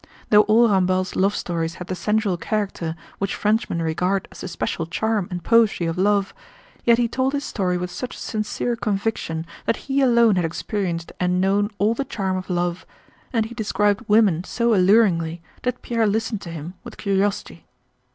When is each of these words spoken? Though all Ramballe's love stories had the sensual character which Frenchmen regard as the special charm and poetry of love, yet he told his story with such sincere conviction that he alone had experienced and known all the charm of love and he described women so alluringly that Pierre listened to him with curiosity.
Though 0.31 0.41
all 0.49 0.67
Ramballe's 0.67 1.15
love 1.15 1.35
stories 1.35 1.75
had 1.75 1.85
the 1.85 1.93
sensual 1.93 2.35
character 2.35 2.95
which 3.19 3.35
Frenchmen 3.35 3.83
regard 3.83 4.27
as 4.31 4.41
the 4.41 4.47
special 4.47 4.87
charm 4.87 5.27
and 5.29 5.43
poetry 5.43 5.85
of 5.85 5.95
love, 5.95 6.33
yet 6.83 6.97
he 6.97 7.07
told 7.07 7.33
his 7.33 7.43
story 7.43 7.77
with 7.77 7.91
such 7.91 8.17
sincere 8.17 8.75
conviction 8.75 9.45
that 9.67 9.77
he 9.85 10.01
alone 10.01 10.37
had 10.37 10.45
experienced 10.45 11.11
and 11.19 11.39
known 11.39 11.69
all 11.77 11.93
the 11.93 12.03
charm 12.03 12.35
of 12.35 12.49
love 12.49 12.83
and 13.31 13.45
he 13.45 13.53
described 13.53 14.01
women 14.07 14.43
so 14.43 14.73
alluringly 14.73 15.39
that 15.61 15.83
Pierre 15.83 16.07
listened 16.07 16.41
to 16.41 16.49
him 16.49 16.73
with 16.83 16.97
curiosity. 16.97 17.67